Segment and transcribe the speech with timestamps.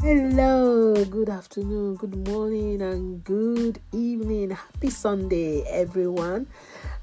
[0.00, 4.50] Hello, good afternoon, good morning, and good evening.
[4.50, 6.46] Happy Sunday, everyone.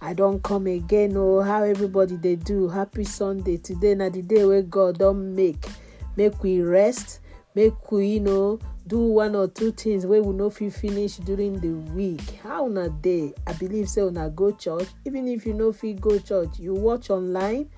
[0.01, 1.17] I don't come again.
[1.17, 2.69] Oh, how everybody they do.
[2.69, 3.58] Happy Sunday.
[3.58, 5.67] Today, now the day where God don't make.
[6.15, 7.19] Make we rest.
[7.53, 11.17] Make we, you know, do one or two things where we know if you finish
[11.17, 12.39] during the week.
[12.43, 13.33] How on a day?
[13.46, 14.87] I believe say on a go church.
[15.03, 17.70] Even if you know if you go church, you watch online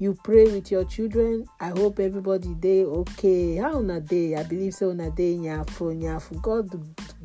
[0.00, 1.46] you pray with your children.
[1.60, 3.56] I hope everybody dey okay.
[3.56, 4.34] How una dey?
[4.34, 6.40] I believe say una dey nyafu nyafu.
[6.42, 6.70] God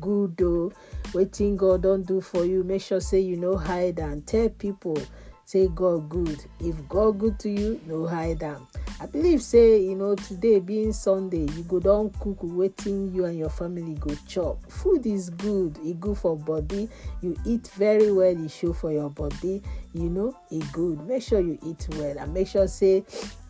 [0.00, 0.70] good o
[1.12, 4.20] wetin god don do for you make sure say you no hide am.
[4.22, 4.98] Tell people
[5.44, 6.44] say god good.
[6.60, 8.66] If god good to you no hide am
[9.00, 13.38] i believe say you know today being sunday you go don cook wetin you and
[13.38, 14.62] your family go chop.
[14.70, 16.88] Food is good e good for body.
[17.20, 19.62] You eat very well e show for your body.
[19.92, 21.06] You know e good.
[21.06, 23.04] Make sure you eat well and make sure say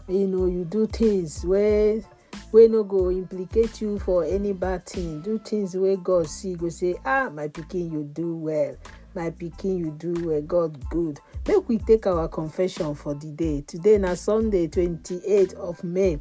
[0.09, 2.03] you know you do things wey
[2.53, 5.21] wey no go implicate you for any bad thing.
[5.23, 8.77] Do things wey god see go say ah my pikin you do well
[9.17, 10.43] my pikin you do well.
[10.43, 11.19] God good.
[11.49, 13.63] Make we take our confession for the day.
[13.67, 16.21] Today na sunday 28th of may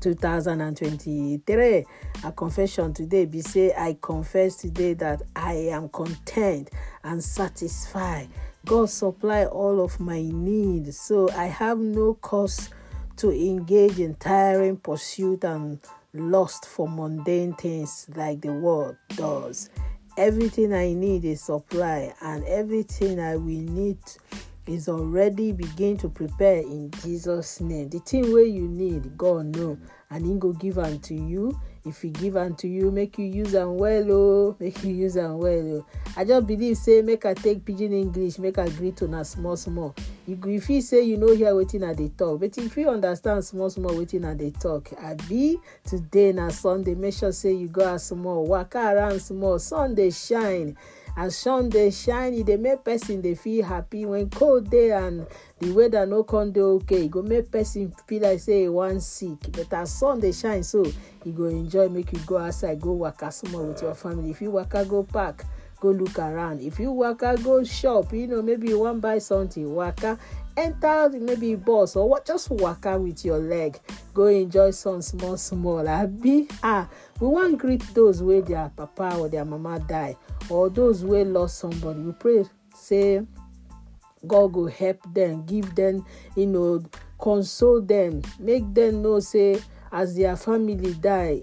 [0.00, 1.86] two thousand and twenty-three.
[2.24, 6.70] Our confession today be say i confess today that i am content
[7.04, 8.28] and satisfied.
[8.66, 12.70] God supply all of my needs so i have no cause
[13.16, 15.78] to engage in tiring pursuit and
[16.14, 19.70] lust for mundane things like the world does
[20.16, 23.98] everything I need is supply, and everything I will need
[24.66, 27.88] is already begin to prepare in Jesus' name.
[27.88, 29.76] The thing where you need, God know,
[30.10, 31.58] and He go give unto you.
[31.84, 35.38] If He give unto you, make you use am well, oh, make you use am
[35.38, 35.86] well, oh.
[36.16, 39.94] I just believe say make I take pidgin English, make I greet una small small.
[40.26, 43.68] You go you say you know hear wetin I dey talk, but you understand small
[43.70, 48.00] small wetin I dey talk, abi today na Sunday, make sure say you go out
[48.00, 50.76] small, waka around small, sun dey shine.
[51.16, 54.06] As sun dey shine e dey make person dey feel happy.
[54.06, 55.26] When cold dey and
[55.60, 57.02] the weather no come dey okay.
[57.04, 59.38] E go make person feel like say e wan sick.
[59.52, 60.84] But as sun dey shine so
[61.24, 61.88] you go enjoy.
[61.88, 64.30] Make you go outside go waka small with your family.
[64.30, 65.44] If you waka go park
[65.82, 66.60] go look around.
[66.60, 70.16] If you waka go shop you know maybe you wan buy something waka
[70.56, 73.80] enter maybe bus or what just waka with your leg.
[74.14, 76.06] Go enjoy sun small small ah
[77.18, 80.16] we wan greet those wey their papa or their mama die
[80.48, 82.00] or those wey lost somebody.
[82.00, 82.44] We pray
[82.76, 83.22] say
[84.24, 86.06] god go help them give them
[86.36, 86.80] you know
[87.20, 89.60] console them make them know say
[89.90, 91.40] as their family die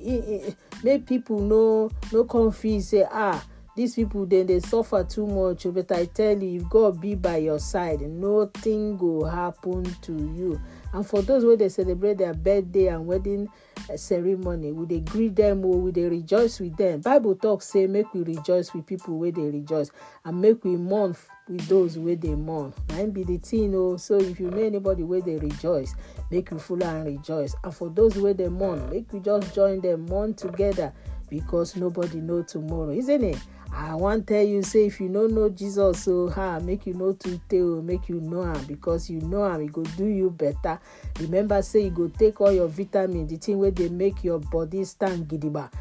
[0.81, 3.43] make people no no feel say ah
[3.79, 7.15] these people then they suffer too much oh, but i tell you if god be
[7.15, 10.59] by your side nothing go happen to you.
[10.91, 13.47] And for those wey dey celebrate their birthday and wedding
[13.89, 16.99] eh, ceremony we dey greet them o we dey rejoice with them.
[16.99, 19.91] Bible talk say make we rejoice with people wey dey rejoice
[20.25, 21.15] and make we mourn
[21.47, 22.73] with those wey dey mourn.
[22.97, 25.95] Im be the thing o so if you know anybody wey dey rejoice
[26.31, 27.55] make you follow am rejoice.
[27.63, 30.91] And for those wey dey mourn make you just join them mourn together
[31.29, 33.37] because nobody know tomorrow isn't it
[33.71, 37.13] i wan tell you say if you no know jesus so ha make you no
[37.13, 40.29] too tey o make you know am because you know am e go do you
[40.31, 40.79] better.
[41.19, 44.83] Remember say you go take all your vitamin the thing wey dey make your body
[44.83, 45.71] stand gidigba.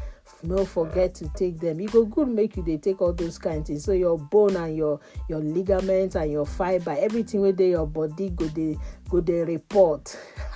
[0.43, 1.81] No forget to take them.
[1.81, 3.83] E go good make you dey take all those kind things.
[3.83, 8.29] So your bone and your your ligament and your fibre everything wey dey your body
[8.29, 8.77] go dey
[9.09, 10.15] go dey report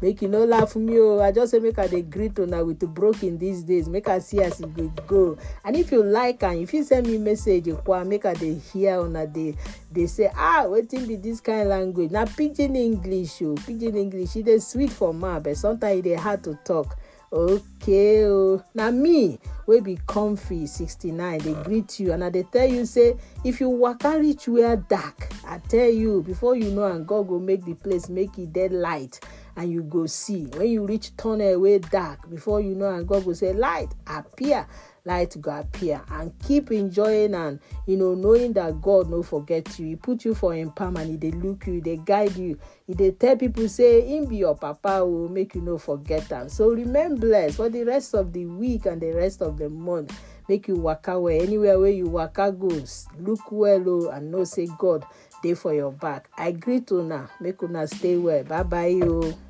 [0.00, 2.80] make you no laugh me o i just say make i dey greet una with
[2.94, 3.88] broken these days.
[3.88, 5.38] Make i see as e go go.
[5.64, 9.00] And if you like am you fit send me message kwa make i dey hear
[9.00, 9.54] una dey
[9.92, 12.10] dey say ah wetin be this kind language?
[12.10, 14.36] Na pidgin english o pidgin english.
[14.36, 16.96] E dey sweet for mouth but sometimes e dey hard to talk.
[17.32, 18.62] Okay o oh.
[18.74, 23.14] na me wey be comfy sixty-nine dey greet you and i dey tell you say
[23.44, 27.38] if you waka reach where dark i tell you before you know am god go
[27.38, 29.20] make the place make e dey light
[29.60, 30.44] and you go see.
[30.56, 34.66] When you reach tunnel wey dark before you know and god will say light appear
[35.04, 36.00] light go appear.
[36.10, 39.86] And keep enjoying and you know knowing that god no forget you.
[39.88, 42.58] He put you for empowerment, he dey look you he dey guide you.
[42.86, 46.48] He dey tell people say him be your papa will make you no forget them.
[46.48, 50.18] so remain blessed for the rest of the week and the rest of the month.
[50.48, 51.40] Make you waka well.
[51.40, 55.04] Anywhere where you waka goes, look well o and know say god
[55.42, 56.28] day for your back.
[56.36, 57.30] I greet una.
[57.40, 58.42] Make una stay well.
[58.44, 59.20] Bye bye o.
[59.24, 59.49] Oh.